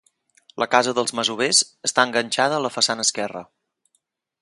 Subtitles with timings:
[0.63, 3.49] La casa dels masovers està enganxada a la façana esquerra.